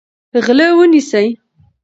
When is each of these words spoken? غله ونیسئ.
غله 0.45 0.67
ونیسئ. 0.77 1.27